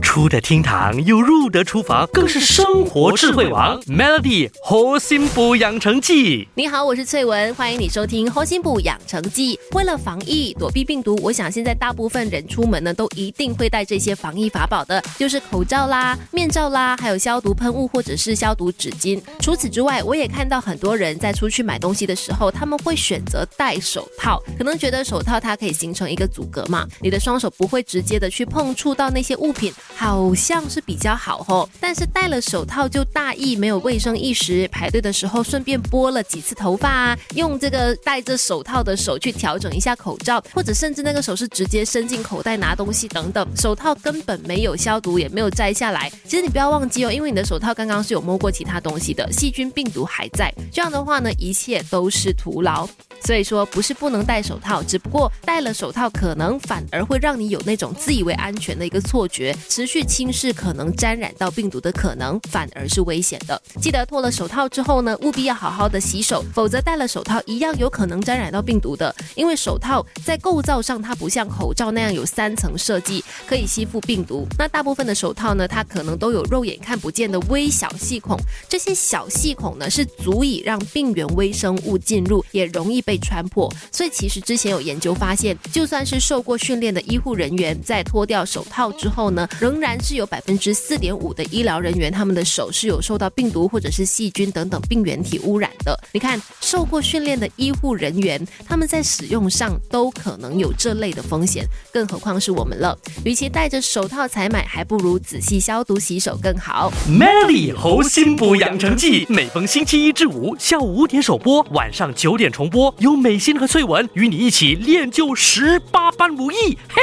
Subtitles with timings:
[0.00, 3.80] 出得厅堂又入得厨房，更是生活智慧王。
[3.82, 9.58] Melody 核心补养成记，你好，我是翠文，欢迎你收听核心补养成记。
[9.72, 19.20] 为了防疫躲避病毒，我想现在大部分人出门呢，都一定会带这些防疫法宝的，就是口罩啦、面罩啦，还有消毒喷雾或者是消毒纸巾。
[19.40, 29.72] 除此之外，我也看到很多人在出去买东西的时候，他们会选择戴手套，可能觉得手套它可以形成一个阻隔嘛，你的双手不会直接的去碰触到那些物品。
[29.94, 46.10] 好像是比较好吼，但是戴了手套就大意没有卫生意识，排队的时候顺便拨了几次头发啊，用这个戴着手套的手去调整一下口罩，或者甚至那个手是直接伸进口袋拿东西等等，手套根本没有消毒，也没有摘下来。
[46.24, 52.88] 其实你不要忘记哦，因为你的手套刚刚是有摸过其他东西的，细菌病毒还在，这样的话呢，一切都是徒劳。
[53.22, 63.60] 所以说不是不能戴手套，只不过戴了手套可能反而会让你有那种自以为安全的一个错觉，持续轻视可能沾染到病毒的可能，反而是危险的。
[63.80, 69.14] 记得脱了手套之后呢，务必要好好的洗手，否则戴了手套一样有可能沾染到病毒的。
[69.34, 74.46] 因为手套在构造上它不像口罩那样有三层设计，可以吸附病毒。
[74.58, 78.36] 那大部分的手套呢，它可能都有肉眼看不见的微小细孔，
[78.68, 83.09] 这些小细孔呢是足以让病原微生物进入，也容易被。
[83.10, 95.98] 被穿破，所以其实之前有研究发现，就算是受过训练的医护人员，在脱掉手套之后呢，仍然是有百分之四点五的医疗人员，他们的手是有受到病毒或者是细菌等等病原体污染的。
[96.12, 102.96] 你看，受过训练的医护人员，他们在使用上都可能有这类的风险，更何况是我们了。
[103.24, 106.92] 与其戴着手套采买，还不如仔细消毒洗手更好。
[107.08, 112.94] Melody 猴心补养成记，每逢星期一至五下午五点首播，晚上九点重播。
[113.00, 117.00] 由美心和翠文与你一起练就十八般武艺，嘿！